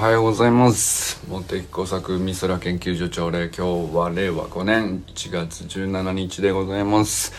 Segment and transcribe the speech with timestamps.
[0.00, 1.20] はようございます。
[1.28, 7.34] 茂木工作美空研究所長令今日は令和5年1月17日でございます。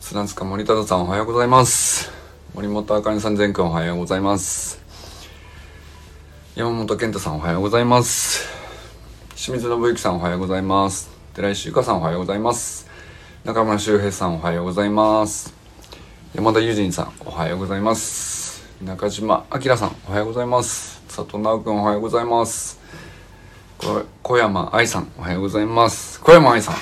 [0.00, 2.10] 砂塚森忠さんおはようございます。
[2.54, 4.80] 森本あかねさん全くんおはようございます。
[6.54, 8.48] 山本健太さんおはようございます。
[9.36, 11.10] 清水信之さんおはようございます。
[11.34, 12.88] 寺石由香さんおはようございます。
[13.44, 15.52] 中村修平さんおはようございます。
[16.34, 18.64] 山田友人さんおはようございます。
[18.82, 20.97] 中島明さんおはようございます。
[21.08, 22.78] 佐藤直君おはようございます。
[24.22, 26.20] 小山愛さんおはようございます。
[26.20, 26.74] 小山愛さん。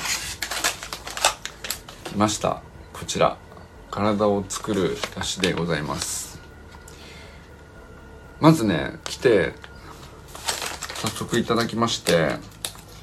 [2.05, 2.61] 来ました。
[2.93, 3.39] こちら
[3.91, 6.41] 体を作る出汁でございます。
[8.41, 9.55] まずね来て
[10.97, 12.31] 早速いただきまして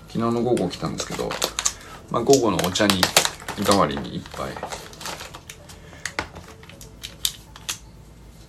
[0.10, 1.30] 昨日の午後来たんですけど、
[2.12, 3.02] まあ、午後のお茶に
[3.64, 4.52] 代わりに一杯。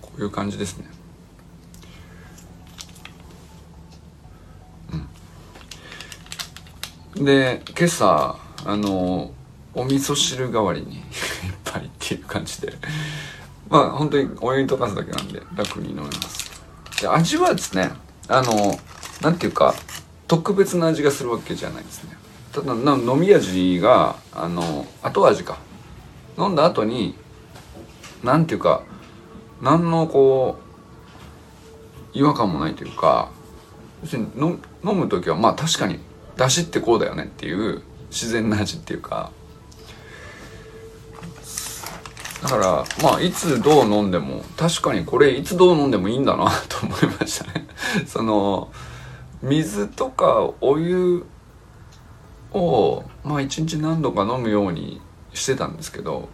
[0.01, 0.94] こういう感じですね。
[7.15, 9.31] で今朝あの
[9.73, 11.01] お味噌汁代わりに
[11.65, 12.73] 一杯っていう感じで。
[13.69, 16.51] まあ本当にお湯に溶かすだけなんで楽に飲めます。
[17.01, 17.91] で味はですね
[18.27, 18.79] あの
[19.21, 19.73] なんていうか
[20.27, 22.17] 特別な味がするわけじゃないですね。
[22.51, 25.57] ただな飲み味があの後味か。
[26.37, 27.15] 飲んだ後に
[28.23, 28.83] なんていうか
[29.61, 30.57] 何のこ
[32.13, 33.29] う違和感もないというか
[34.03, 34.27] 要するに
[34.83, 35.99] 飲む時はまあ確かに
[36.37, 39.31] 出汁ってこうだよねっていう自然な味っていうか。
[42.43, 47.67] だからまあいつどう飲んでも確かにこれいつどう飲んでもいいんだなと思いましたね。
[48.05, 48.71] その
[49.41, 51.25] 水とかお湯
[52.53, 55.01] をまあ一日何度か飲むように
[55.33, 56.29] してたんですけど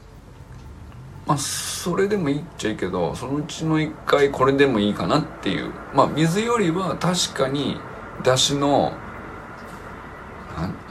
[1.26, 5.72] まあそれでもいいっちゃいいけどそのうちの一回これでもいいかなっていう。
[5.94, 7.80] まあ水よりは確かに
[8.24, 8.92] だしの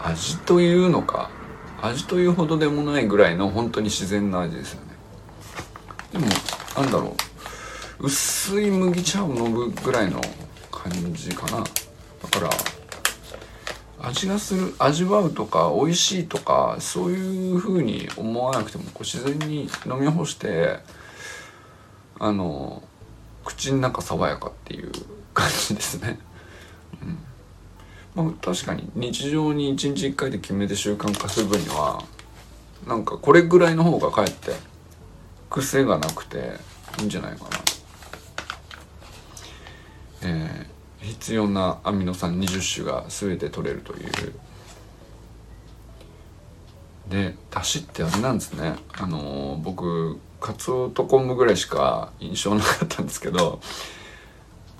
[0.02, 1.30] 味というのか
[1.82, 4.90] 味というほどでもないぐらいの本当に自然な味ですよね。
[6.12, 6.26] でも
[6.76, 8.06] なんだろう。
[8.06, 10.20] 薄い麦茶を飲むぐらいの
[10.70, 11.58] 感じかな。
[11.58, 20.78] だから味がする味わうとか美味しいとかそういう風に思わなくてもこう自然に飲み干して
[22.18, 22.82] あの
[23.44, 24.90] 口の中爽やかっていう
[25.34, 26.18] 感じですね。
[27.02, 27.18] うん。
[28.14, 32.02] まあ、確かに日常に1日1回で決めて習慣化する分には
[32.86, 34.52] なんかこれぐらいの方がかえって
[35.48, 36.54] 癖がなくて
[37.00, 37.50] いいんじゃないかな。
[40.22, 44.34] えー、必要なアミノ酸20種が全て取れるという。
[47.08, 48.76] でだしってあれなんですね。
[48.92, 53.60] あのー、僕カツオと昆布ぐらいしか印象なかったんですけど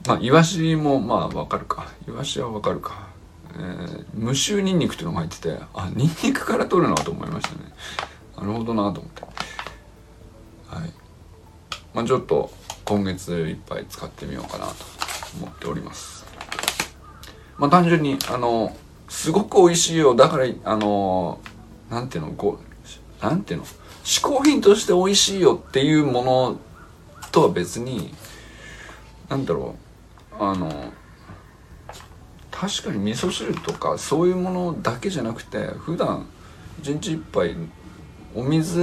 [0.06, 1.88] まあイワシもまあわかるか。
[2.08, 3.09] イワシはわかるか。
[3.54, 7.72] えー、無臭ニンニクっていうのが入っててあニンニクから取るなと思いましたね。
[8.36, 9.22] なるほどなと思って。
[9.22, 10.92] はい。
[11.94, 12.50] まあちょっと
[12.84, 14.74] 今月いっぱい使ってみようかなと
[15.38, 16.24] 思っております。
[17.58, 18.76] まあ単純にあの
[19.08, 20.14] すごく美味しいよ。
[20.14, 21.40] だからあの
[21.90, 23.66] なんていうのこうなんていうの
[24.04, 26.60] 嗜好品として美味しいよっていうもの
[27.30, 28.14] とは別に
[29.28, 29.76] なんだろ
[30.32, 30.92] うあの
[32.60, 36.26] 確かに味噌汁とかそういうものだけじゃなくて普段
[36.78, 37.56] 一日一杯
[38.34, 38.82] お水を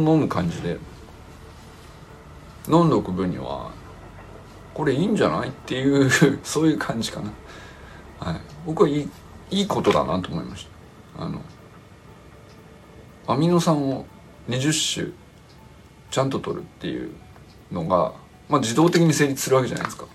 [0.00, 0.76] 飲む感じで
[2.68, 3.70] 飲んでおく分には
[4.74, 6.10] これいいんじゃないっていう
[6.42, 7.30] そういう感じかな。
[8.18, 8.40] はい。
[8.66, 9.08] 僕はいい
[9.52, 10.66] いいことだなと思いまし
[11.16, 11.24] た。
[11.24, 11.40] あの
[13.28, 14.04] アミノ酸を
[14.48, 15.12] 20種
[16.10, 17.12] ちゃんと取るっていう
[17.70, 18.14] のが、
[18.48, 20.06] まあ、自動的に成立するわけじゃないですか。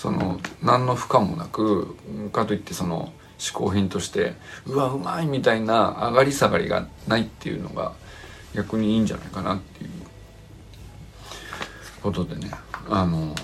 [0.00, 1.94] その何の負荷もなく
[2.32, 4.32] かといってその嗜好品として
[4.64, 7.92] うわうまいみたいな上がり下がりがないっていうのが
[8.54, 9.90] 逆にいいんじゃないかなっていう。
[12.02, 12.50] ことでね
[12.88, 13.34] あの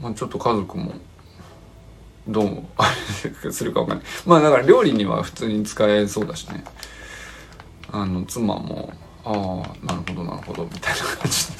[0.00, 0.92] まあちょっと家族も
[2.28, 2.88] どうあ
[3.44, 4.06] れ するかわかんない。
[4.26, 6.62] まあだから料理には普通に使えそうだしね。
[7.90, 8.92] あの妻も
[9.24, 11.59] ああなるほどなるほどみたいな感じで。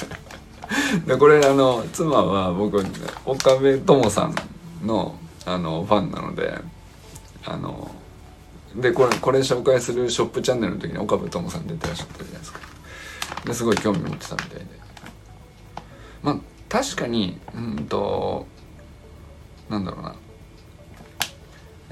[1.07, 2.85] でこれあの妻は僕
[3.25, 4.35] 岡部友さん
[4.87, 6.61] のあのファンなので
[7.45, 7.91] あの
[8.75, 12.61] でこれこれ紹介するショップチャンネルの時に岡部友さん出てらっしゃったじゃないですか。
[13.45, 14.67] ですごい興味持ってたみたいで。
[16.23, 16.37] まあ
[16.69, 18.47] 確かにうんと
[19.69, 20.15] なんだろうな。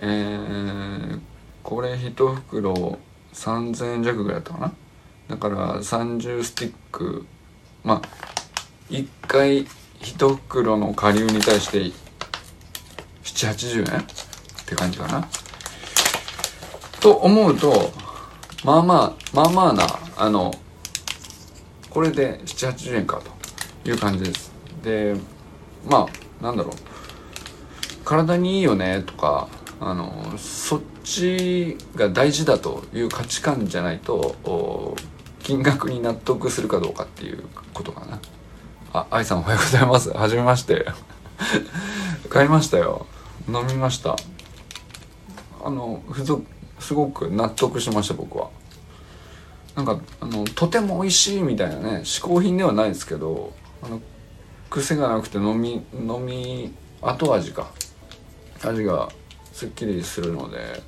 [0.01, 1.21] えー、
[1.65, 2.99] これ1袋
[3.33, 4.73] 3000円弱ぐらいだったかな。
[5.29, 7.27] だから30スティック
[7.83, 8.38] まあ
[8.91, 9.67] 1回
[10.01, 11.93] 1袋の顆粒に対して
[13.23, 14.01] 780円？
[14.01, 14.05] っ
[14.67, 15.29] て感じかな。
[17.01, 17.93] と思うと
[18.65, 19.87] まあまあまあまあな
[20.17, 20.53] あの
[21.91, 23.21] これで780円か
[23.85, 24.53] という感じです。
[24.83, 25.15] で
[25.89, 26.07] ま
[26.41, 26.73] あなんだろう。
[28.05, 29.49] 体にいいよねとか
[29.81, 34.97] あのそっちが大事だという価値観じゃないと
[35.43, 37.45] 金額に納得するかどうかっていう
[37.75, 38.19] ことかな。
[38.99, 40.11] あ愛さんおはようございます。
[40.11, 40.87] はじめまして。
[42.29, 43.07] 買いましたよ。
[43.47, 44.17] 飲みました。
[45.65, 46.45] あの付属
[46.81, 48.51] すごく納得しました僕は。
[49.77, 53.53] なんかあのとても美味しいみたいなね嗜好品ではないですけど
[53.83, 54.01] あの
[54.69, 57.71] 癖がなくて飲み飲み後味か。
[58.65, 59.09] 味が
[59.53, 60.83] すっきりするので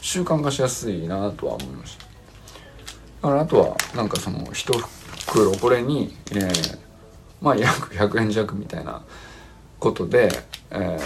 [0.00, 2.06] 習慣化しやすいなとは思いました。
[3.22, 4.72] だからあとはなんかその一
[5.28, 6.78] 袋これに、えー、
[7.42, 9.02] まあ 約100円弱みたいな
[9.78, 10.30] ことで、
[10.70, 10.98] え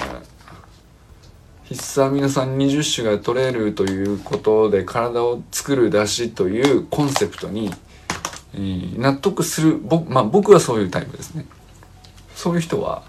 [1.64, 7.72] ー、必須アミノ酸20種が取れるということで体を作る出汁というコンセプトに、
[8.54, 11.46] えー、納得する僕,、まあ、僕はそういうタイプですね。
[12.34, 13.02] そういう人は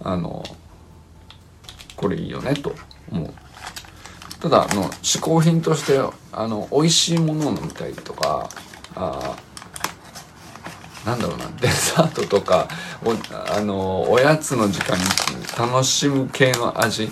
[0.00, 0.44] あの
[1.96, 2.74] これいいよねと
[3.10, 3.32] 思う。
[4.40, 6.00] ただあの嗜好品として
[6.32, 8.48] あの美味しいものを飲みたいとか
[8.96, 9.36] あ
[11.04, 12.68] なんだろうなデザートとか
[13.04, 13.12] お
[13.52, 15.04] あのおやつの時間に
[15.58, 17.10] 楽しむ系の味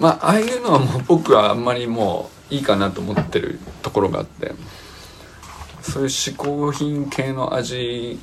[0.00, 4.52] まあああいうのはもう僕はあんまりもういいかなと思ってるところがあって
[5.82, 8.18] そういう嗜好品系の味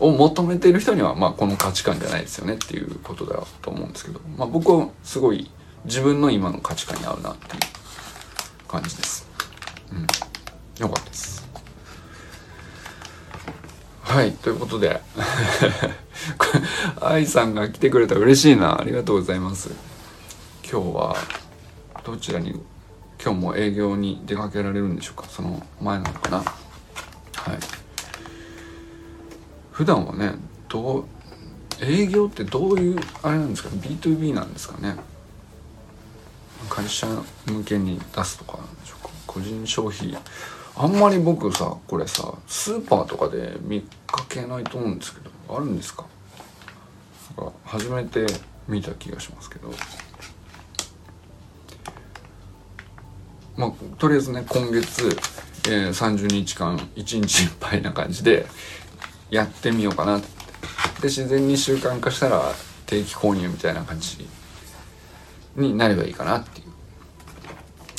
[0.00, 5.50] を求めている人には、まあ、この価値観じゃないですよねっていうことだと思うんですけど、まあ、僕はすごい
[5.84, 9.28] 自分の今の価値観に合うなっていう感じです。
[9.92, 10.06] うん。
[10.82, 11.33] よかったです。
[14.14, 15.00] はい、ということで。
[17.02, 18.80] 愛さんが来てくれたら嬉しいな。
[18.80, 19.70] ありがとうございます。
[20.62, 21.16] 今日は
[22.04, 22.52] どちらに
[23.20, 25.26] 今日も営業に出かけられるんでしょうか？
[25.28, 26.38] その前なのかな？
[26.38, 26.46] はい。
[29.72, 30.36] 普段はね
[30.68, 31.04] どう
[31.80, 34.94] 営業ってどういうあれなんですか？B2B なんですかね？
[36.70, 37.08] 会社
[37.46, 39.10] 向けに出すとかなんでしょうか？
[39.26, 40.16] 個人消費
[40.76, 46.04] あんまり僕さこれさスーパーとかで見かけないと思うんですけどあるんですか？
[47.36, 48.26] か初めて
[48.68, 49.72] 見た気がしますけど。
[53.56, 55.16] まあとりあえずね今月、
[55.68, 58.46] えー、30日間1日いっぱいな感じで
[59.30, 60.34] やってみようかなって。
[61.00, 62.52] で自然に習慣化したら
[62.86, 64.26] 定期購入みたいな感じ
[65.56, 66.63] になればいいかなっていう。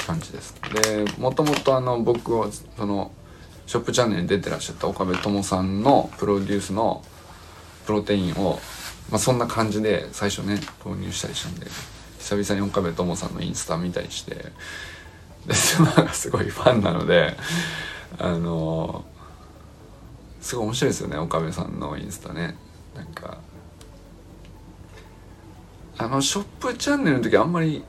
[0.06, 0.56] 感じです。
[0.84, 2.48] でもともとあの僕は
[2.78, 3.12] その
[3.68, 7.04] ショップチャンネルに出てらっしゃった岡部友さんのプロデュースの
[7.86, 8.60] プロテインを、
[9.10, 11.68] まあ、そんな感じで最初ね投入したりしたんで
[12.20, 14.36] 久々に岡部友さんのインスタ見たりして
[15.48, 17.36] で妻がすごいファンなので
[18.18, 19.06] あの
[20.42, 22.56] すごい面白いですよね岡部さんのインスタね。
[22.96, 23.40] なんか
[25.98, 27.84] あのショップチャンネルの時あんまり、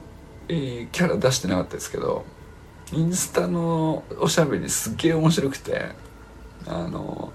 [0.48, 2.24] えー、キャラ出してなかったですけど
[2.92, 5.86] インスタのおしゃべりすっげえ面白くて
[6.66, 7.32] あの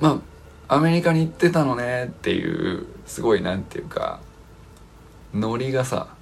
[0.00, 0.20] ま
[0.68, 4.20] あアメリカに行ってたのねっていうすごいなんていうか
[5.34, 6.14] ノリがさ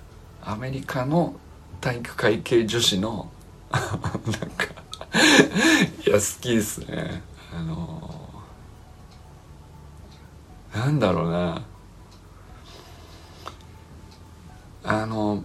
[0.43, 1.35] アメリカの
[1.81, 3.31] 体育会系女子の
[3.73, 4.67] なんか
[6.07, 7.23] いや好きですね。
[7.53, 8.31] あの
[10.75, 11.63] なんだろうな。
[15.03, 15.43] あの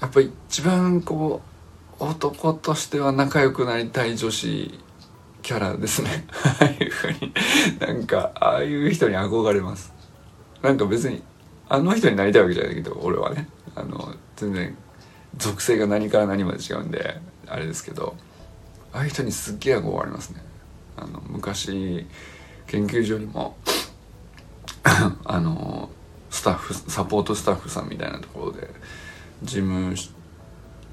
[0.00, 1.40] やっぱり一番こ
[2.00, 4.78] う男としては仲良くなりたい女子
[5.42, 6.26] キャラですね。
[6.42, 7.32] ああいうふうに。
[7.78, 9.92] なんかああいう人に憧れます。
[10.62, 11.22] なんか別に
[11.68, 13.48] あの人になりたいわけじゃないけど俺はね。
[13.76, 14.76] あの全然
[15.36, 18.16] 属性が何から何まで違うんであれですけど。
[18.92, 20.40] ああいう人にすっげえ憧れますね。
[20.96, 22.06] あの昔
[22.68, 23.56] 研究所にも
[25.24, 25.90] あの
[26.34, 28.68] スタッフサポートスタッフさんみたいなところで
[29.44, 30.10] 事務事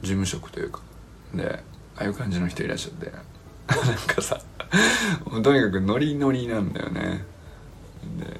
[0.03, 0.81] 務職というか
[1.33, 1.63] で
[1.97, 4.39] ああいう感じの人いらっしゃって なんかさ
[5.43, 7.25] とにかくノリノリなんだよね。
[8.19, 8.39] で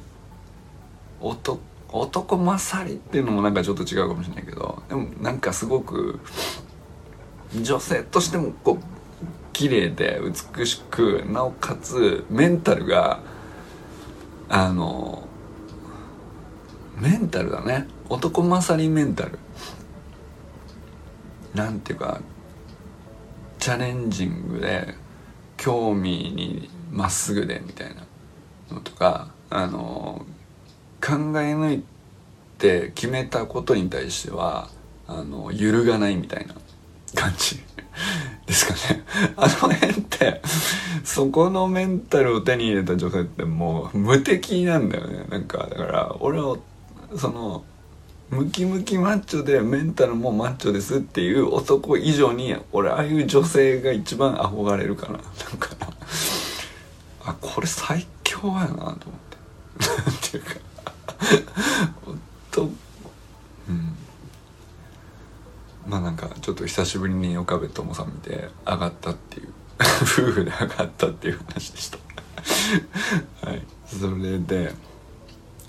[1.20, 6.20] 男男勝りっていうのもなんかちょっと違うかもしれないけどでもなんかすごく
[7.60, 10.22] 女性としてもこう綺麗で
[10.56, 13.22] 美しくなおかつメンタルが
[14.50, 15.28] あの
[17.02, 17.88] メンタルだね。
[18.10, 19.40] 男勝りメンタル。
[21.56, 22.22] なんていうか
[23.60, 24.94] チャレンジングで
[25.58, 28.04] 興味にまっすぐでみたいな
[28.72, 30.26] のとかあの
[31.04, 31.84] 考え抜い
[32.60, 34.70] て決めたことに対しては
[35.08, 36.54] あの揺るがないみたいな
[37.16, 37.60] 感じ。
[38.46, 39.04] ですかね。
[39.36, 40.42] あの辺って
[41.04, 45.26] そこのメンタルを手に入れた女性ってもう無敵なんだよね。
[45.30, 46.58] なんかだから俺は
[47.18, 47.64] その
[48.30, 55.14] ムキムキマッチョでメンタルもマッチョですっていう男以上に俺ああいう女性が一番憧れるかな。
[55.14, 55.22] なん
[55.60, 55.70] か
[57.24, 59.08] あこれ最強やなと思って。
[59.88, 60.62] なんていうか。
[62.52, 62.64] と。
[62.64, 63.96] うん。
[65.88, 69.54] まあなんかちょっと久しぶりに岡部友さん見て上がったっていう。
[70.04, 71.98] 夫婦で上がったっていう話でした。
[73.46, 73.62] はい。
[73.86, 74.74] それで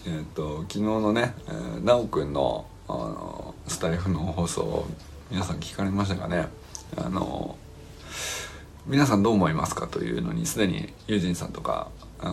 [0.04, 4.84] えーと、昨日のね、えー、奈くんのあのスタイフの放送
[5.30, 6.48] 皆さん聞かれましたかね？
[6.96, 7.56] あの
[8.86, 11.88] 皆さんどう思いますかというのにすでにユージンさんとか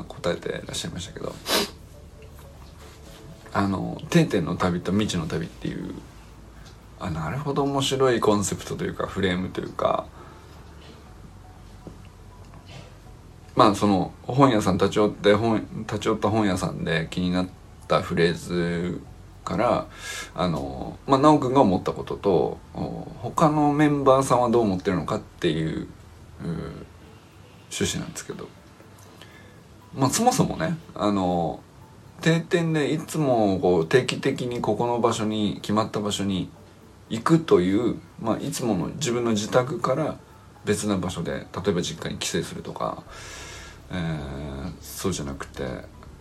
[0.07, 1.33] 答えてらっしゃいましたけど
[3.53, 5.93] あの「定点の旅」と「未知の旅」っていう
[6.99, 10.07] あなるほど面白いコンセプトというかフレームというか
[13.55, 17.58] まあその本屋さん立ち寄って本立ち寄った本屋さんで気になって
[17.89, 19.01] たフレーズ
[19.43, 19.87] から
[20.35, 22.57] あのまあ直くんが思ったことと
[23.21, 25.87] 他のメンバーさんはどう思ってるのかっていう
[27.69, 28.47] 趣旨なんですけど。
[29.95, 31.61] まあそもそもねあの
[32.21, 36.49] 定点でいつもこう定期的にここの場所に決まった場所に
[37.09, 40.17] 行くという、まあ、いつもの自分の自宅から
[40.65, 43.03] 別な場所で例えば実家に帰省するとか、
[43.91, 45.63] えー、そうじゃなくて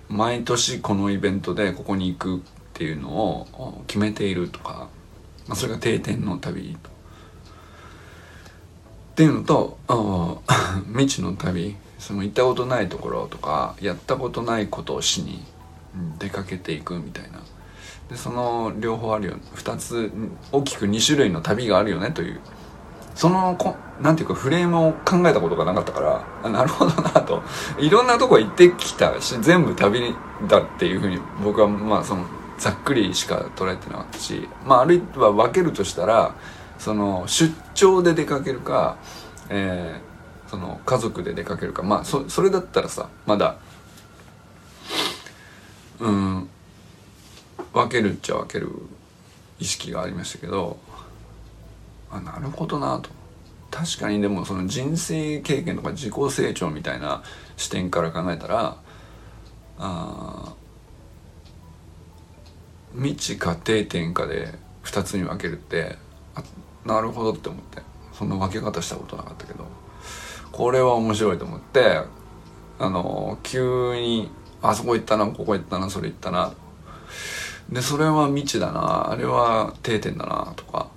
[0.09, 2.41] 毎年このイベントでここに行くっ
[2.75, 4.89] ていうのを決めているとか、
[5.47, 6.91] まあ、それが定点の旅と。
[6.91, 6.93] っ
[9.17, 9.79] ていうのと
[10.95, 15.45] 未知の旅その行ったことないところとかやったことないことをしに
[16.19, 17.41] 出かけていくみたいな
[18.09, 20.13] でその両方あるよ2つ
[20.53, 22.41] 大きく2種類の旅があるよねという
[23.19, 27.43] そのこなんていうかフレームを考えたことがなかったからあなるほどなと。
[27.81, 30.15] いろんなとこ行ってきたし全部旅
[30.47, 32.27] だっていうふうに僕はまあその
[32.59, 36.37] ざっくりしか捉えてなかったしまああるいは分けるとしたら
[36.79, 38.99] その出張で出かけるか、
[39.49, 43.57] えー、その家族で出かけるかまあそそれだったらさまだ
[45.99, 46.49] うん
[47.73, 48.71] 分けるっちゃ分ける
[49.59, 50.79] 意識がありましたけど
[52.11, 53.11] あなるほどなと。
[53.71, 57.23] 確かにでもその人生経験とか自己成長みたいな
[57.57, 58.79] 視点から考えたら
[59.79, 60.55] あ
[62.95, 65.99] 未知か定点かで2つに分けるって
[66.35, 66.43] あ
[66.87, 67.83] なるほどって思って。
[68.15, 69.65] そんな分け方したことなかったけど。
[70.51, 72.01] これは面白いと思って
[72.81, 74.29] あの急に
[74.61, 76.53] あそこ行ったなここ行ったなそれ行ったな。
[77.71, 80.89] でそれは未知だなあれは定点だなとか。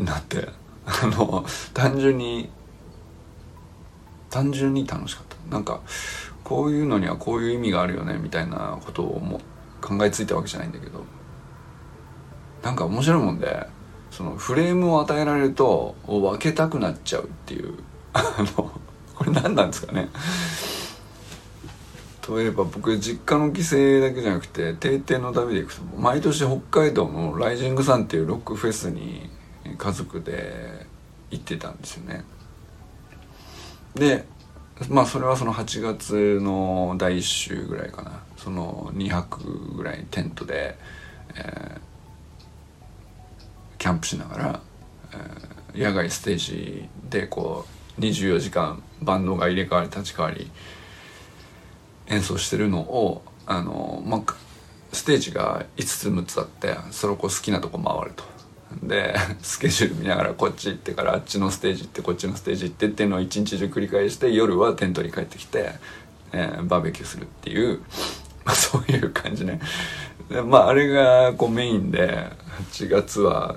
[0.00, 0.48] なって
[0.86, 1.44] あの
[1.74, 2.48] 単純に
[4.30, 5.32] 単純に楽しかった。
[5.50, 5.80] なんか
[6.44, 9.40] こういうのにはこういう意味があるよねみたいなことをも
[9.80, 11.04] 考えついたわけじゃないんだけど
[12.62, 13.66] なんか面白いもんで
[14.10, 17.74] そのフレームを与えられると分けたくなっちゃうっていう
[18.12, 18.70] あの
[19.14, 20.08] これ何なんですかね。
[22.36, 29.28] 例えば僕実家の帰省だけじゃなくて定点の旅で行くと毎年北海道のライジングサンっていうロックフェスに
[29.76, 30.86] 家族で
[31.30, 32.24] 行ってたんですよね
[33.94, 34.24] で
[34.88, 40.76] まあそれはその8月の第1週ぐらいかなその2泊ぐらいテントで、
[41.36, 41.80] えー、
[43.78, 44.60] キャンプしながら、
[45.74, 47.66] えー、野外ステージでこ
[47.98, 50.50] う24時間バンドが入れ替わり立ち替わり
[52.08, 54.34] 演奏してるのをあの、まあ、
[54.92, 58.24] ステージが5つ6つあってそれをこう好きなとこ回ると。
[58.82, 65.72] で スケジュール見ながらこっち行ってからあっちのステージ行ってこっちのステージ行ってっていうのを一日中繰り返して夜はテントに帰ってきて、
[66.32, 67.80] えー、バーベキューするっていう、
[68.44, 69.60] まあ、そういう感じね。
[70.28, 72.28] でまああれがこうメインで
[72.72, 73.56] 8月は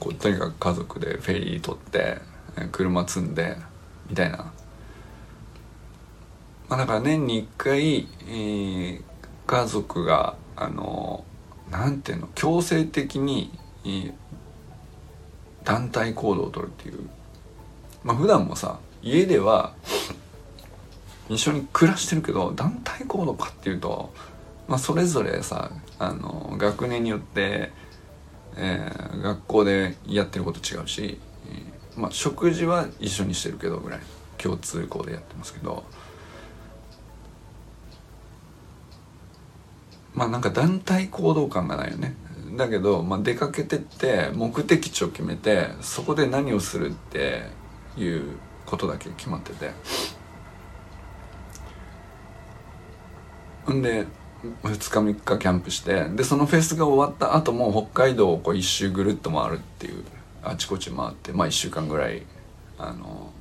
[0.00, 2.18] こうとにかく家族でフェリー取って
[2.72, 3.56] 車積んで
[4.08, 4.52] みたいな。
[6.68, 9.02] まあ、だから年に1回、えー、
[9.46, 11.24] 家族があの
[11.70, 13.50] なんていうの強制的に、
[13.84, 14.12] えー、
[15.64, 17.08] 団体行動をとるっていう
[18.02, 19.74] まあ普段もさ家では
[21.28, 24.12] 一緒に暮らしてるけど団体行動かっていうと、
[24.68, 27.72] まあ、それぞれさあの学年によって、
[28.56, 34.00] えー、学校でやってること違うし、えー、まあ、食事は一緒にしてるけどぐらい
[34.36, 35.84] 共通項でやってますけど。
[40.14, 42.14] まあなんか団体行動感がないよね
[42.56, 47.44] だけど、まあ、出かけてって目的地を決めてそこで何をするって
[47.96, 49.70] いうことだけ決まってて。
[53.72, 54.06] んで
[54.62, 60.04] 2日3日キャンプしてでそのフェスが終わった後も北海道をこう一周ぐるっと回るっていう
[60.42, 62.22] あちこち回ってまあ1週間ぐらい
[62.78, 63.32] あの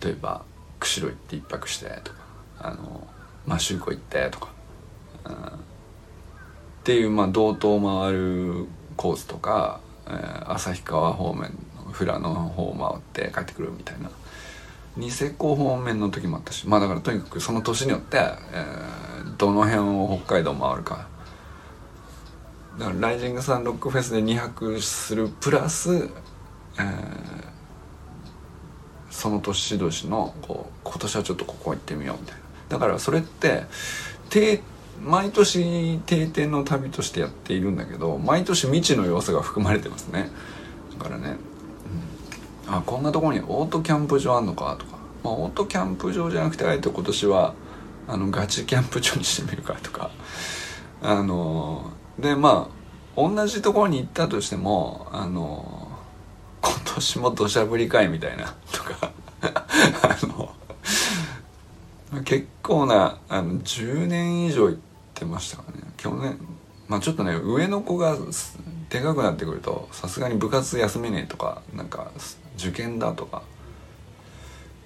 [0.00, 0.42] 例えば
[0.80, 2.18] 釧路行って一泊してとか
[2.58, 3.06] あの
[3.44, 4.48] 摩周湖行ってとか、
[5.24, 5.32] うん、
[6.88, 8.66] っていうまあ道東を回る
[8.96, 11.50] コースとか、えー、旭川方面
[11.84, 12.74] の富良野の方を
[13.12, 14.10] 回って帰ってくるみたいな。
[14.96, 21.06] ニセコ方面の時もあったしまあだからとにかくその年によって、えー、どの辺を北海道回るか。
[22.78, 26.08] だからライジングサンロックフェスで2泊するプラス、えー、
[29.10, 32.42] その年々のこう今年はちょっとここ行ってみようみたいな。
[32.70, 33.64] だからそれって
[35.02, 40.30] 毎年定点の旅としてやっているんだけど毎年未知の要素が含まれてますね。
[40.98, 41.36] だからね
[42.66, 47.54] あこんなとこにオートキャンプ場あんのかとか、まあ、オートキャンプ場じゃなくてあえて今年は
[48.06, 50.10] あのガチキャンプ場にしてみるかとか。
[51.00, 52.78] あのでまあ
[53.16, 55.88] 同じところに行ったとしてもあの
[56.60, 59.12] 今年も土砂降りかいみたいなとか。
[59.42, 60.52] あの
[62.24, 64.87] 結構なあの10年以上行って
[65.24, 66.38] ましたからね去年
[66.88, 68.16] まあちょっとね上の子が
[68.88, 72.10] でかくなってくるとさすがに部活休めねえとかなんか
[72.56, 73.42] 受験だとか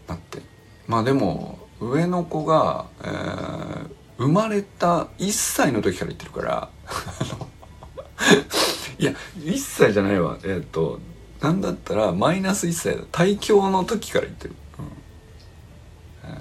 [0.09, 0.43] なって。
[0.87, 6.71] まあでも上の子が、えー、生まれた1歳の時から言ってるから
[8.99, 10.39] いや1歳じゃないわ。
[10.45, 11.01] えっ、と
[11.41, 13.03] なんだったらマイナス1歳だ。
[13.11, 14.85] 大教の時から言ってる、うん。
[16.31, 16.37] えー、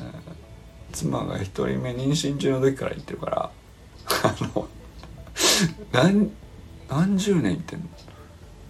[0.92, 3.52] 妻が1人目妊娠中の時から言ってるから
[4.24, 4.68] あの
[5.92, 6.32] 何
[6.90, 7.86] 何十年言ってんの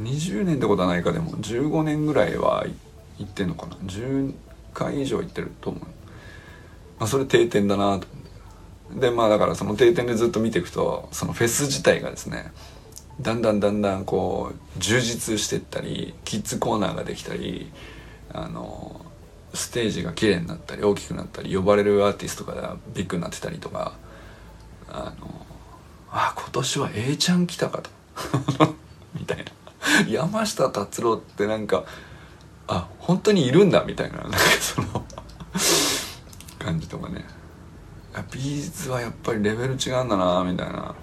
[0.02, 2.66] ？20年ってことはないかでも15年ぐらいは
[3.18, 4.34] 行ってんのかな？10
[4.74, 5.90] 回以上行ってると思う、ま
[7.06, 8.22] あ、それ定点だなと思って
[9.00, 12.52] でまあだからその定点でずっと見ていくとそのフェス自体がですね
[13.22, 17.72] だんだんだんだんこう充実してったりキッズコーナーができたり
[18.34, 19.06] あの
[19.54, 23.94] ステージが綺麗になったり大きくなったり呼ばれるアーティストがビッグになってたりとか
[24.92, 25.46] あの
[26.12, 27.90] あ今年は A ちゃん来たかと。
[29.18, 29.44] みたいな。
[30.08, 31.84] 山下達郎ってなんか
[32.68, 33.84] あ本当にいるんだ。
[33.84, 34.18] みたいな。
[34.18, 35.06] なんかその
[36.60, 37.26] 感じとかね。
[38.32, 40.44] ビーズはやっぱりレベル違うんだな。
[40.44, 40.94] みたいな。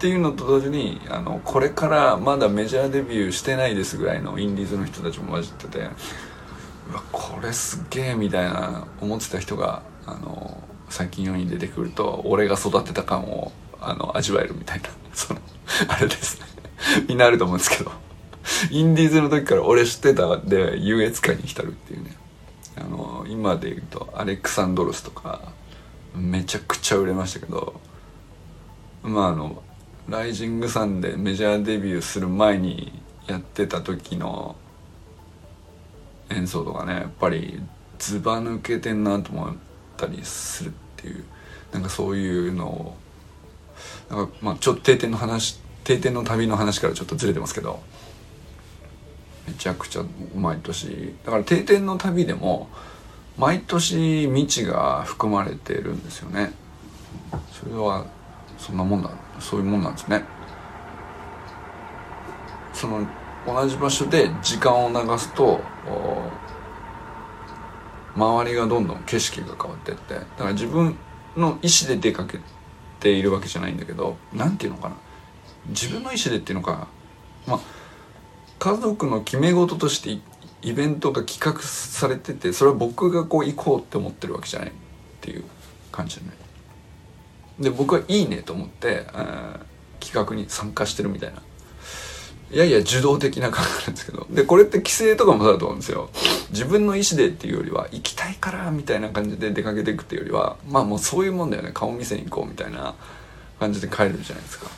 [0.00, 15.40] っていうのと同時にあのこれからまだメジャーデビューしてないですぐらいのインディーズの人たちも混じっててうわこれすげえみたいな思ってた人があの最近世に出てくると俺が育てた感をあの味わえるみたいな その
[15.88, 16.38] あれです。
[16.40, 16.46] ね
[17.08, 17.90] みんなあると思うんですけど。
[18.70, 22.16] インディーズの時から俺知ってたで優越感に浸るっていうね。
[22.76, 25.52] あの今で言うとアレクサンドロスとか
[26.14, 27.80] めちゃくちゃ売れましたけど
[29.02, 29.62] まああの
[30.08, 32.92] ライジングサンでメジャーデビューする前に
[33.26, 34.56] やってた時の
[36.30, 37.60] 演奏とかねやっぱり
[37.98, 39.54] ずば抜けてんなと思っ
[39.96, 41.24] たりするっていう
[41.72, 42.96] なんかそういうのを
[44.10, 47.80] なんかまあちょっと定点の話定点の旅の話からちょっとずれてますけど
[49.48, 50.04] めちゃくちゃ
[50.36, 51.14] 毎年。
[51.24, 52.68] だから定点の旅でも
[53.38, 56.52] 毎年未知が含まれてるんですよね。
[57.50, 58.06] それは
[58.58, 59.10] そんなもんだ
[59.40, 60.24] そういうもんなんですね。
[62.74, 63.06] その
[63.46, 65.60] 同じ場所で時間を流すと
[68.16, 70.96] 周りがどんどん景色が変わってってだから自分
[71.36, 72.38] の意思で出かけ
[72.98, 74.96] ているわけじゃないんだけど何て言うのかな。
[75.68, 76.88] 自分の意思でっていうのか
[77.46, 77.60] まあ
[78.58, 80.18] 家族の決め事として
[80.62, 84.72] イベントが企画されててそれは僕がこう行こうって思ってるわけじゃないっ
[85.20, 85.44] ていう
[85.92, 86.36] 感じじゃない
[87.60, 89.04] で僕はいいねと思って、
[90.00, 91.42] 企画に参加してるみたいな。
[92.52, 94.26] いやいや受動的な感じなんですけど。
[94.30, 96.10] でこれって規制とかもそうだと思うんですよ。
[96.50, 101.70] 自分の意思でっていうよりは行きたいからみたいな感じで出かけていくっていうよりはまあもうそういうもんだよね。
[101.72, 102.94] 顔見せに行こうみたいな
[103.60, 104.70] 感じで帰るじゃないですか。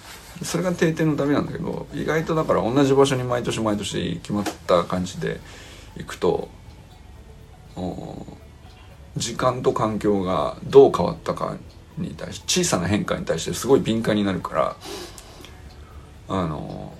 [0.45, 5.41] それが定点のためなんだけど意外とだから同じ場所に毎年毎年決まった感じで
[5.97, 6.49] 行くと
[9.17, 11.57] 時間と環境がどう変わったか
[11.97, 14.77] に対して小さな変化に対してすごい敏感になるから
[16.29, 16.93] あの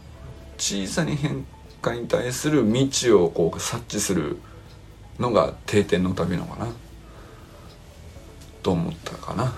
[0.63, 1.45] 小さに変
[1.83, 4.39] 化に対する未知をこう察知する
[5.19, 6.73] のが定点の旅なのかな。
[8.63, 9.53] と思ったかな。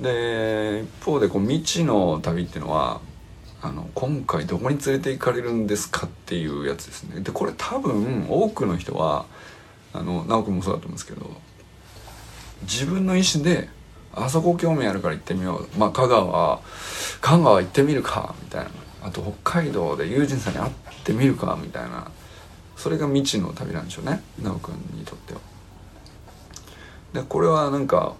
[0.00, 3.02] で一方でこう未知の旅っていうのは
[3.60, 7.20] あの今回どこに連れて行かれるんですかっていうやつですね。
[7.20, 9.26] でこれ多分多くの人は
[9.92, 11.30] あの直君もそうだと思うんですけど
[12.62, 13.68] 自分の意思で
[14.14, 15.78] あそこ興味あるから行ってみよう。
[15.78, 16.60] まあ香川
[17.20, 18.70] 香川行ってみるかみたいな。
[19.02, 20.72] あと北海道で友人さんに会っ
[21.04, 22.10] てみるかみたいな
[22.76, 25.40] それが未知の旅なんでしょうね直君にとっては。
[27.12, 28.14] でこれはなんか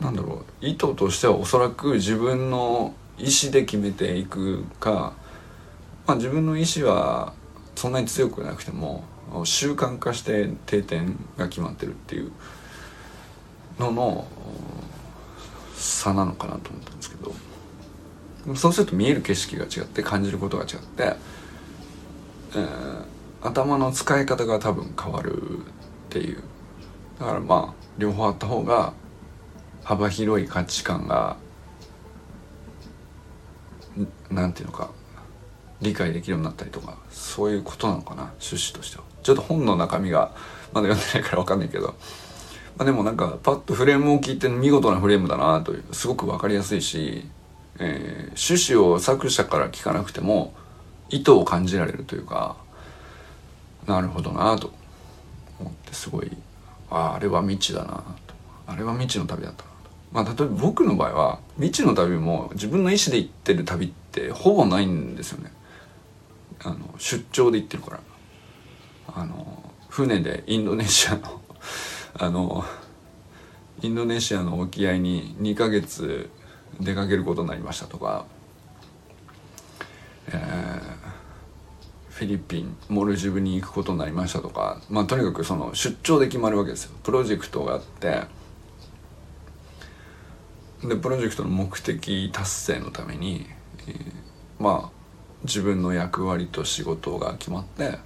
[0.00, 5.12] なんだろう意図としてはおそらく自分の意思で決めていくか、
[6.06, 7.32] まあ、自分の意思は
[7.76, 9.04] そんなに強くなくても
[9.44, 12.32] 習慣化して定点が決まってるっていう
[13.78, 14.26] のの
[15.74, 17.32] 差なのかなと思ったんですけど
[18.54, 21.16] そうすると見える景色が違って感じることが違って、
[22.54, 23.04] えー、
[23.42, 25.62] 頭の使い方が多分変わるっ
[26.10, 26.42] ていう。
[27.18, 28.92] だからまあ両方あった方が
[29.82, 31.36] 幅広い価値観が
[34.30, 34.90] なんていうのか
[35.80, 39.04] 理解できるようになったりとかそういうことなのかな趣旨としては。
[39.22, 40.32] ちょっと本の中身が
[40.72, 41.94] まだ読んでないから分かんないけど、ま
[42.80, 47.24] あ、でもなんかパッとフレームを聞いて見事なフレームだなというすごく分かりやすいし、
[47.78, 50.54] えー、趣旨を作者から聞かなくても
[51.08, 52.56] 意図を感じられるというか
[53.86, 54.72] なるほどなと。
[55.60, 56.30] 思ってすごい
[56.90, 58.34] あああれは未知だなと。
[58.66, 59.74] あれは未知の旅だったなと。
[60.12, 65.52] まあ、例えば僕の場合は未知の旅も自分の意思で行ってる旅ってほぼないんですよね。
[66.62, 68.00] あの出張で行ってるから。
[69.16, 71.40] あの船でインドネシアの
[72.14, 72.64] あの
[73.82, 76.30] インドネシアの沖合に2ヶ月
[76.80, 78.26] 出かけることになりましたとか、
[80.28, 80.80] えー、
[82.10, 86.92] フィリピンモルジブに行くことになりましたとかまあとにかくその出張で決まるわけですよ。
[87.02, 88.22] プロジェクトがあって
[90.82, 93.46] でプロジェクトの目的達成のために、
[93.86, 93.96] えー、
[94.58, 95.04] まあ
[95.44, 97.98] 自分の役割と仕事が決まって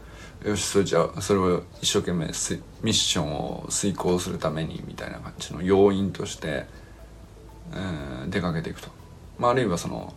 [0.45, 6.67] よしそれじゃあそれを一生懸命ミッションを遂行するためにみたいな感じの要因として、
[7.75, 8.89] えー、出かけていくと、
[9.39, 10.15] まあ、あるいはその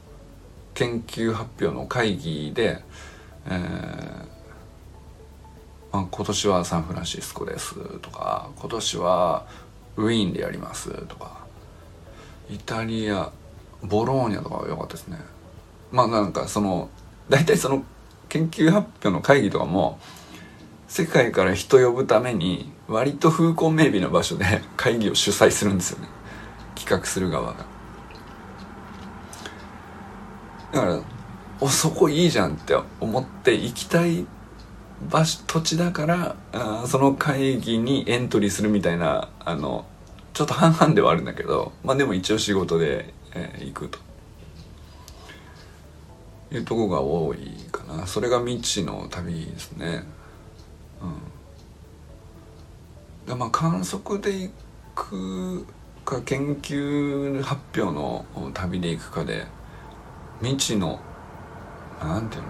[0.74, 2.84] 研究発表の会議で、
[3.48, 4.32] えー
[5.92, 9.46] まあ、今年はサンフランシスコですとか今年は
[9.98, 11.46] ウィーンでやりますとか
[12.50, 13.32] イタリア
[13.84, 15.18] ボローニャとかは良かったですね。
[15.92, 16.90] まあなんかその
[17.30, 17.84] 大体その
[18.30, 20.00] 研究発表の会議とかも
[20.88, 26.08] 世界から人呼ぶために割と風光明媚な場所で会議を主催するんですよね。
[26.84, 27.66] 企画する側が。
[30.72, 31.02] だから
[31.60, 34.26] おそこいいじゃんって思って行きたい
[35.10, 39.86] 場所土地だからあその会議にエントリーするみたいなあの
[40.34, 44.00] ちょっと半々ではあるんだけどまあでも一応仕事で、えー、行くと。
[46.54, 47.38] いうとこが多い
[47.72, 48.06] かな。
[48.06, 50.04] それが未知の旅ですね。
[53.28, 53.38] うん。
[53.40, 54.52] まあ観測で行
[54.94, 55.66] く
[56.06, 59.46] か研究発表の旅で行くかで
[60.42, 61.00] 未知の
[62.00, 62.50] なんていうの？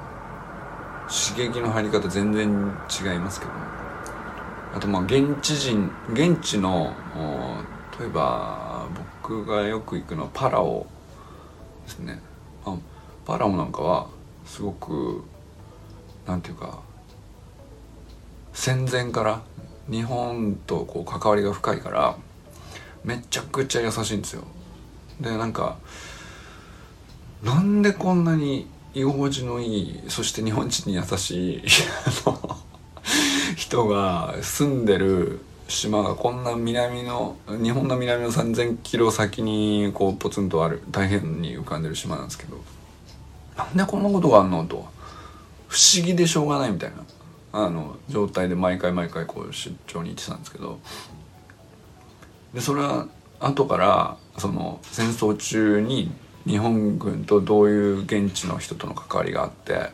[1.07, 3.51] 刺激の入り方全然違いますけど。
[4.73, 6.93] あとまあ現地人現地の
[7.99, 8.87] 例えば
[9.21, 10.87] 僕がよく行くのはパラオ
[11.83, 12.21] ですね、
[12.65, 12.77] あ、
[13.25, 14.07] パラオなんかは
[14.45, 15.25] すごく
[16.25, 16.79] なんていうか
[18.53, 19.41] 戦前から
[19.89, 22.15] 日本とこう関わりが深いから
[23.03, 24.43] めちゃくちゃ優しいんですよ。
[25.19, 25.77] でなんか
[27.43, 31.63] なんでこんなに居心地のいいそして日本人に優しい
[33.55, 42.61] 人が住んでる島がこんな南の日本の南の3,000キロ先にこうポツンとある大変に浮かんでる島なんですけど
[43.57, 44.85] なんでこんなことがあんのと
[45.67, 46.97] 不思議でしょうがないみたいな
[47.53, 50.79] あの状態で毎回毎回こう出張に行ってたんですけど
[52.53, 53.07] でそれは
[53.39, 56.11] 後からその戦争中に
[56.45, 59.89] 日本軍とどういう現地の人との関わりがあって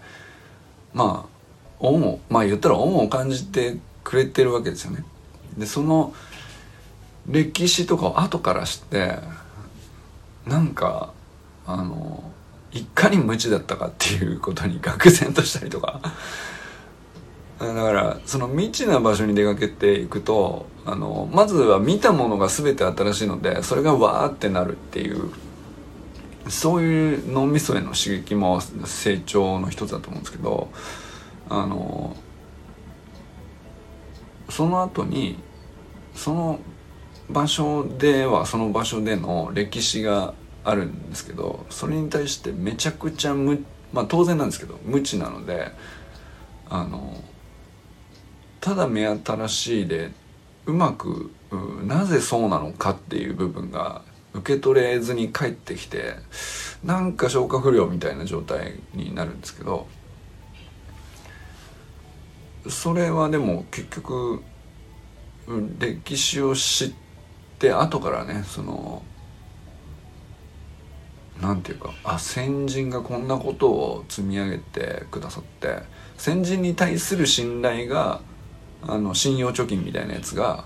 [0.93, 1.37] まあ
[1.79, 5.03] 恩をまあ言ったら恩を感じてくれてるわけですよね。
[5.57, 6.13] でその
[7.27, 9.19] 歴史とかを後から知って
[10.45, 11.11] なんか
[11.65, 12.23] あの
[12.71, 15.99] いかに無知だったかっていうことに愕然としたりとか
[17.59, 25.31] だからその未知な場所に出かけていくとあのまずは見たものが全て新しいのでそれがわーってなるっていう
[26.49, 30.69] そういう脳みそへの刺激も成長の一つだと思うんですけど
[31.49, 32.15] あの
[34.49, 35.37] その後に
[36.13, 36.59] その
[37.29, 45.71] 場所ではその場所での歴史があるんですけどそれに対してめちゃくちゃ無まあ当然なんですけど無知なので
[46.69, 47.21] あの
[48.61, 50.11] ただ目新しいで
[50.65, 51.31] うまく
[51.85, 54.01] なぜそうなのかっていう部分が
[54.33, 56.15] 受け取れずに帰ってきて
[56.83, 59.87] なんか消化不良みたいな状態になるんですけど
[62.69, 64.43] それはでも結局
[65.79, 66.91] 歴史を知っ
[67.59, 69.03] て後からねその
[71.41, 75.79] なんていうかあ先人がこんなことを積み上げてくださって
[76.17, 78.21] 先人に対する信頼が
[78.83, 80.65] あの信用貯金みたいなやつが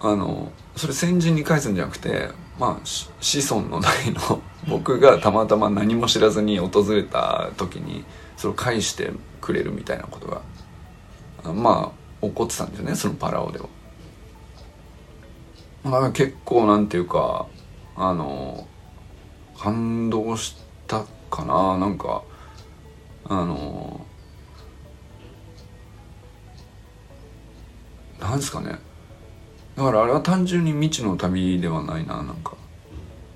[0.00, 8.04] あのそれ先人に返すんじゃなくてまあ子孫の代の僕がたまたま何も知らずに訪れた時に
[8.36, 13.68] それを返してくれるみたいなことがまあ起こってたんですよねそのパラオでは。
[15.82, 17.46] まあ、結構なんていうか
[17.96, 18.66] あの
[19.58, 20.56] 感動し
[20.86, 22.22] たかななんか
[23.24, 24.04] あの
[28.20, 28.78] なんすかね。
[29.76, 32.54] だからあれは単純に未知の旅ではないななんか。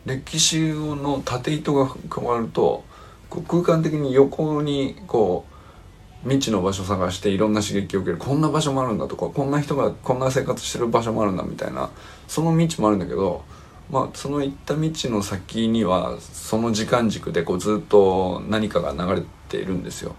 [0.04, 2.84] 歴史の縦糸が加わると
[3.30, 8.18] こう空間的に横にこう未知の場所探していろんな刺激を受ける。
[8.18, 11.90] こんな場所もあるんだとかこんな人がこんな生活してる場所もあるんだみたいな
[12.28, 13.44] その未知もあるんだけど
[13.90, 20.14] まあその行った道の先にはその時間軸でこうずっと何かが流れているんですよ。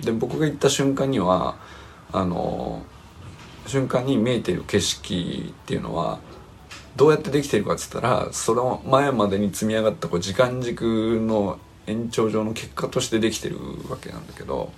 [0.00, 1.56] で僕が行った瞬間には
[2.12, 2.82] あの
[3.66, 6.18] 瞬間に見えている景色っていうのは
[6.96, 14.72] どうやってできているかっつったらその前までに積み上がったこう時間軸の延長上の結果としてできてるわけなんだけど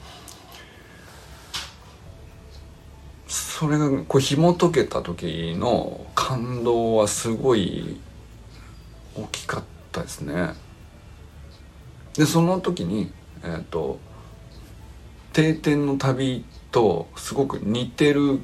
[3.28, 8.00] それがこう紐解けた時の感動はすごい
[9.16, 10.50] 大きかったですね。
[12.14, 13.10] でその時に
[13.42, 13.98] えっ、ー、と
[15.32, 18.40] 定点の旅とすごく似てる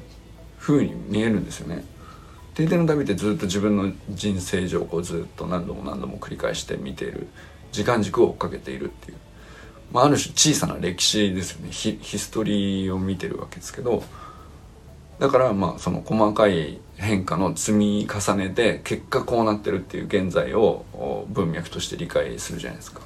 [0.63, 1.83] 風に見えるんですよね。
[2.53, 7.27] 定点の旅ってずっと自分の人生上こうずっと何度も何度も繰り返して見ている
[7.71, 9.17] 時間軸を追っかけているっていう、
[9.91, 14.03] まあ、ある種小さな歴史ですよねヒストリーを見てるわけですけど
[15.19, 20.85] だからまあその細かい変化の積み重ねで結果こうなってるっていう現在を
[21.29, 23.01] 文脈として理解するじゃないですか。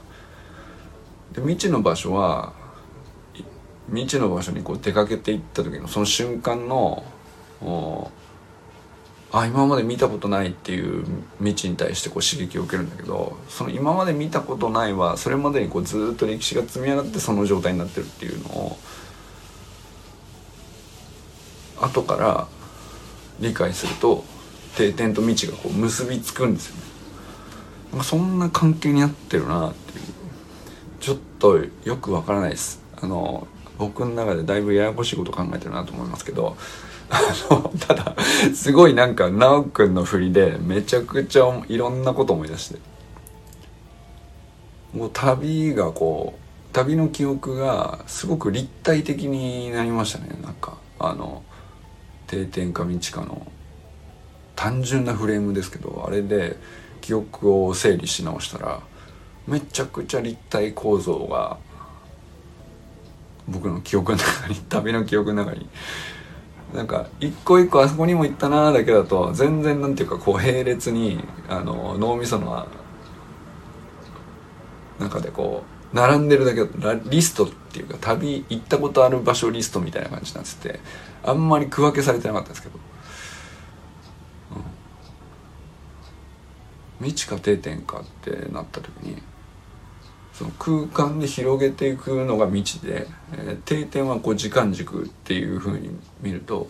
[1.34, 2.54] で未知の場所は
[3.90, 7.06] 未知の場所にこう出かけていった時のその瞬間の
[9.32, 11.06] あ今まで見たことないっていう
[11.40, 18.78] 未知に対してこう刺激を受けるんだけどその今まで見たことないはそれまでにこうずっと歴史が積み上がってその状態になってるっていうのを
[21.82, 22.48] 後から
[23.40, 24.24] 理解すると
[24.76, 26.82] 定点と未知がこう結びつくんですよね。
[27.92, 30.06] なんかそんな関係になってるなっていう
[31.00, 32.82] ちょっとよくわからないです。
[33.00, 36.58] あの僕の中でだいぶややこしいこと考えてるなと思いますけど
[37.88, 38.16] ただ
[38.54, 42.80] すごいなんか奈くんの振りでめちゃくちゃいろんなこと思い出して。
[44.94, 50.30] もう旅がこう旅の記憶がすごく立体的になりましたね。
[50.42, 51.44] なんかあの
[52.28, 53.48] 定点か道かの
[54.56, 56.58] 単純なフレームですけどあれで
[57.02, 58.82] 記憶を整理し直したら
[59.46, 61.58] めちゃくちゃ立体構造が
[63.48, 65.70] 僕の記憶の中に旅の記憶の中に
[66.74, 72.68] なんか一個一個あそこにも行ったなーだけだと全然なんていうかこう並列にあの脳みその
[75.00, 76.68] 中でこう並んでるだけ
[77.10, 80.80] リストっていうか旅行ったことある場所リストみたいな感じになってて
[81.24, 82.80] あんまり区分けされてなかったんですけど、
[87.00, 89.22] うん、未知か定点かってなった時に
[90.38, 95.90] その空間で広げていくのが未知で、えー、定点はこう時間軸っていうふうに
[96.22, 96.70] 見ると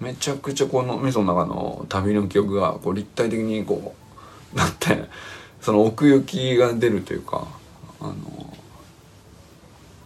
[0.00, 3.94] めちゃくちゃこの味噌の中の旅の記憶がこう立体的にこ
[4.54, 5.04] うなって
[5.60, 7.46] その奥行きが出るというか
[8.00, 8.14] あの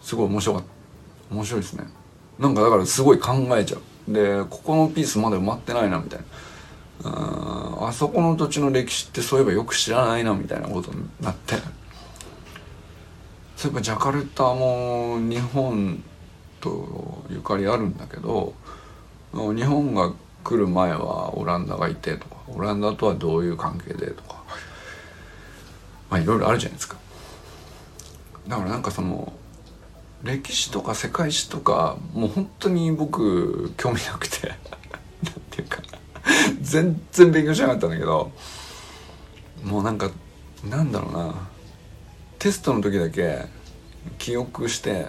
[0.03, 1.35] すごい面白かった。
[1.35, 1.85] 面白いですね。
[2.39, 4.13] なんかだからすごい考えちゃう。
[4.13, 6.27] でここのピースまだ埋まってないなみたいな。
[7.81, 11.57] あそこの土地の歴史ってそういえばよく知らないなみたいなことになって。
[13.59, 16.01] そういえばジャカルタも日本
[16.61, 18.55] とゆかりあるんだけど
[19.33, 20.13] 日本が
[20.45, 24.45] 来る前はオランダがいてとかオランダとはどういう関係でとか
[26.09, 26.97] まあいろいろあるじゃないですか。
[28.47, 29.33] だからなんかその
[30.23, 34.57] 歴史とか世界史とかもう本当に僕興味なくてなん
[35.51, 35.83] ていうか
[36.61, 38.31] 全然勉強しなかったんだけど
[39.65, 40.13] もうなんか
[40.65, 41.35] なんだろうな。
[42.39, 43.47] テストの時だけ
[44.19, 45.07] 記憶して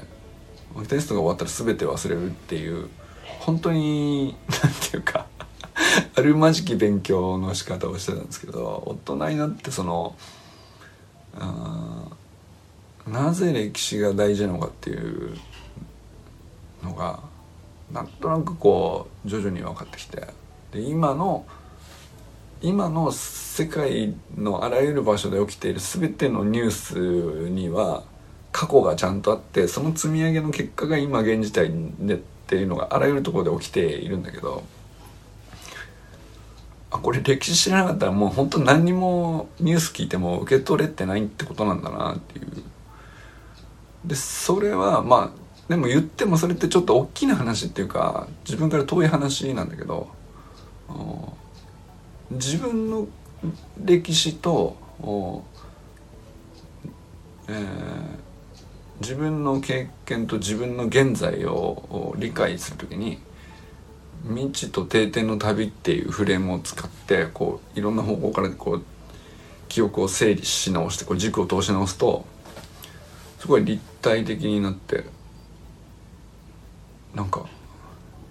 [0.88, 2.89] テストが終わったら全て忘れるっていう
[3.39, 5.28] 本当に何て言うか
[6.15, 10.15] あるまじき勉強の仕方をしてたんですけど大人になってその
[13.08, 15.36] なぜ歴史が大事なのかっていう
[16.84, 17.22] のが
[17.92, 20.28] なんとなくこう徐々に分かってきて
[20.72, 21.46] で今の
[22.62, 28.04] 今の世界のあらゆる場所で起きている全てのニュースには
[28.52, 32.17] 過去がちゃんとあってその積み上げの結果が今現時代でっ
[32.48, 34.63] ていうのがあらゆるところで起きているんだけど
[36.91, 42.48] あこれ歴史知らなかったらもう本当何にもニュース聞いても受け取れてないってことなんだなっていう。
[44.06, 50.08] でそれはまあでも言ってもそれってちょっと大きな話っていうか自分から遠い話なんだけど
[52.32, 53.08] 自分の
[53.84, 54.78] 歴史と、
[57.48, 57.63] えー、
[59.02, 63.20] 自分の経験と自分の現在を理解する時に
[64.28, 68.84] 未知と定点の旅っていうフレームを使ってこういろんな方向からこう
[69.68, 72.26] 記憶を整理し直してこう軸を通し直すと
[73.39, 75.06] すごい立体的になって
[77.15, 77.48] なんか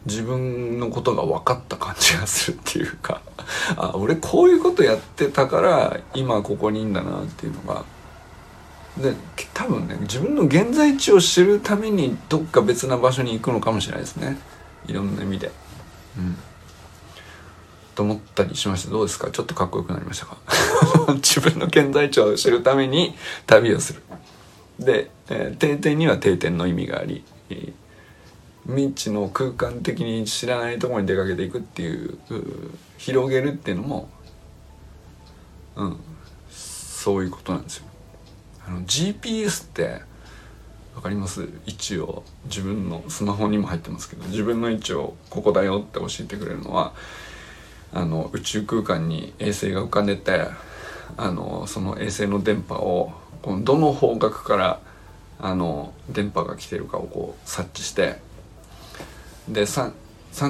[0.09, 3.21] 自分のことが分かった感じがするっていうか
[3.77, 7.85] あ俺こういうことやってたから今ここにいんだなっていうのが。
[8.97, 9.15] で
[9.55, 14.37] 多分ね自分の現在地を知るためにどっか別な場所に行くのかもしれないですね。
[14.89, 15.53] いろんな意味で。
[16.19, 16.37] うん。
[17.95, 18.91] と思ったりしました。
[18.91, 19.31] どうですか？
[19.31, 20.37] ちょっとかっこよくなりましたか？
[21.23, 23.15] 自分の現在地を知るために
[23.47, 24.03] 旅をする。
[24.81, 27.73] で、えー、定点には定点の意味があり、えー
[28.69, 32.19] 未知の空間的に知らないところに出かけていくっていう
[32.99, 34.09] 広げるっていうのも
[35.77, 35.97] うん
[36.51, 37.87] そういうことなんですよ。
[38.67, 40.03] あの GPS って
[40.95, 41.49] 分かります？
[41.65, 46.93] 位置を自分のスマホにも入ってますけど自分の位置をここだよって教えてくれるのは
[47.93, 50.47] あの宇宙空間に衛星が浮かんでて
[51.17, 54.81] あのその衛星の電波をこのどの方角から
[55.39, 58.21] あの電波が来てるかをこう察知して
[59.49, 59.93] で 3,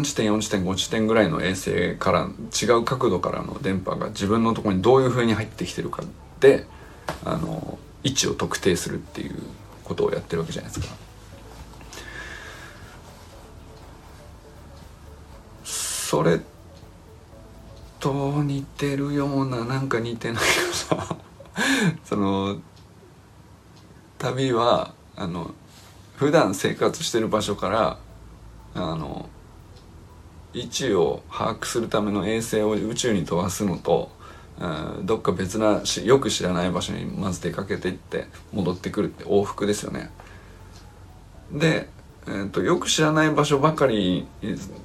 [0.03, 2.29] 地点4地点5地点ぐらいの衛星から
[2.61, 6.03] 違う角度からの電波が自分のところにどういうふうに入ってきてるか
[6.41, 6.67] で
[7.25, 9.37] あの位置を特定するっていう
[9.85, 11.09] ことをやってるわけじゃないですか。
[15.65, 16.41] それ
[18.01, 21.17] と似てるようななんか似てないけどさ
[22.05, 22.61] その
[24.17, 25.53] 旅はあの
[26.17, 27.99] 普段生活してる場所から
[28.79, 29.29] あの
[30.55, 34.11] 位置を把握するための衛星を宇宙に飛ばすのと、
[35.05, 40.11] どっか別なよく知らない場所にまず出かけていって戻ってくるって往復ですよね。
[41.53, 41.89] で、
[42.27, 44.27] えーと、よく知らない場所ばかり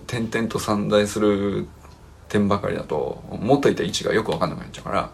[0.08, 1.68] 点々と散在する
[2.30, 5.12] 点ばかりだと元いた位置がよく分かんなくなっちゃうから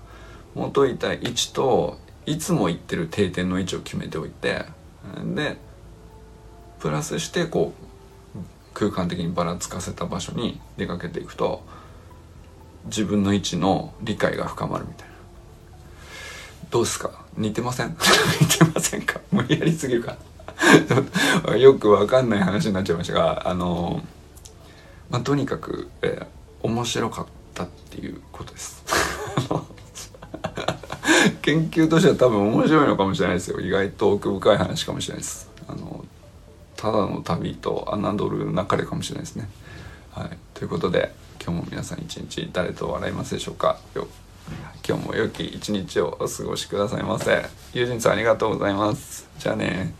[0.55, 4.65] 元いた位置といつも行ってる定点の位置を決めておいて
[5.35, 5.57] で
[6.79, 7.85] プラスしてこう
[8.73, 11.63] 空間的にばらつかせた場所に出かけていくと
[12.85, 15.13] 自分の位置の理解が深まるみたいな。
[16.71, 17.11] どうですか？
[17.35, 17.95] 似てません？
[18.41, 19.19] 似てませんか？
[19.31, 20.17] 無理やりすぎるか
[21.57, 24.01] よくわかんない話になっちゃいましたがあの
[25.09, 26.25] まあとにかく、えー、
[26.67, 28.83] 面白かったっていうことです。
[31.41, 33.59] 研究としては多分面白いのかもしれないですよ。
[33.59, 35.49] 意外と奥深い話かもしれないです。
[35.67, 36.05] あの
[36.79, 39.49] ただの旅と侮るなかれかもしれないですね。
[40.13, 41.13] はい、ということで
[41.43, 43.77] 今日も皆さん一日誰と笑いますでしょうか？
[44.87, 47.45] 今日も良き一日をお過ごしくださいませ。
[47.73, 49.27] 友人さんありがとうございます。
[49.39, 49.93] じゃあね